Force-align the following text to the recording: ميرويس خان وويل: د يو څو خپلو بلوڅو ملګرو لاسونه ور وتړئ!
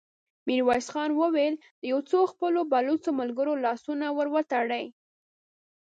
ميرويس 0.47 0.87
خان 0.93 1.09
وويل: 1.15 1.53
د 1.81 1.81
يو 1.91 1.99
څو 2.09 2.19
خپلو 2.31 2.59
بلوڅو 2.71 3.09
ملګرو 3.19 3.53
لاسونه 3.65 4.05
ور 4.17 4.27
وتړئ! 4.35 4.85